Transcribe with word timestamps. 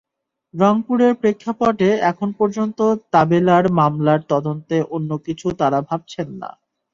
রংপুরের 0.53 1.13
প্রেক্ষাপটে 1.15 1.89
এখন 2.11 2.29
পর্যন্ত 2.39 2.79
তাবেলার 3.11 3.65
মামলার 3.79 4.21
তদন্তে 4.29 4.77
অন্য 4.95 5.09
কিছু 5.25 5.47
তাঁরা 5.59 5.79
ভাবছেন 5.89 6.27
না। 6.41 6.49